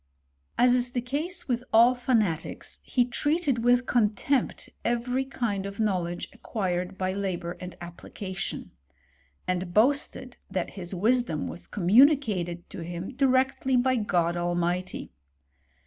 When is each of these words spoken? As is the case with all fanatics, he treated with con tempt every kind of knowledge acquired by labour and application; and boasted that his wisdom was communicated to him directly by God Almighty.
As 0.57 0.73
is 0.73 0.93
the 0.93 0.99
case 1.01 1.47
with 1.47 1.63
all 1.71 1.93
fanatics, 1.93 2.79
he 2.81 3.05
treated 3.05 3.63
with 3.63 3.85
con 3.85 4.15
tempt 4.15 4.71
every 4.83 5.23
kind 5.23 5.67
of 5.67 5.79
knowledge 5.79 6.27
acquired 6.33 6.97
by 6.97 7.13
labour 7.13 7.51
and 7.59 7.75
application; 7.81 8.71
and 9.47 9.75
boasted 9.75 10.37
that 10.49 10.71
his 10.71 10.95
wisdom 10.95 11.47
was 11.47 11.67
communicated 11.67 12.67
to 12.71 12.79
him 12.79 13.13
directly 13.13 13.77
by 13.77 13.95
God 13.95 14.35
Almighty. 14.35 15.11